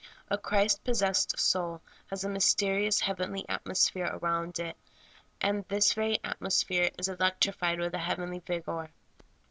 [0.31, 4.75] A Christ possessed soul has a mysterious, heavenly at mosphere around it,
[5.39, 8.89] and this very atmosphere is elec trified with a heavenly vigor.